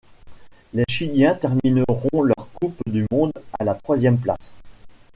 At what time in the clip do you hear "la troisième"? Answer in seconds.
3.63-4.17